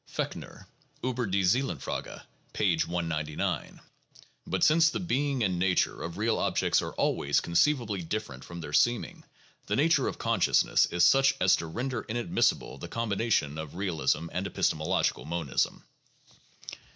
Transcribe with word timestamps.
(Fechner, 0.11 0.65
"Ueber 1.03 1.27
die 1.29 1.43
Seelenf 1.43 1.85
rage," 1.85 2.21
p. 2.53 2.75
199.) 2.75 3.79
But 4.47 4.63
since 4.63 4.89
the 4.89 4.99
being 4.99 5.43
and 5.43 5.59
nature 5.59 6.01
of 6.01 6.17
real 6.17 6.39
objects 6.39 6.81
are 6.81 6.93
always 6.93 7.39
conceivably 7.39 8.01
different 8.01 8.43
from 8.43 8.61
their 8.61 8.73
seeming, 8.73 9.23
the 9.67 9.75
nature 9.75 10.07
of 10.07 10.17
consciousness 10.17 10.87
is 10.87 11.05
such 11.05 11.35
as 11.39 11.55
to 11.57 11.67
render 11.67 12.01
inadmissible 12.01 12.79
the 12.79 12.87
combination 12.87 13.59
of 13.59 13.75
realism 13.75 14.27
and 14.31 14.47
epistemological 14.47 15.23
monism. 15.25 15.83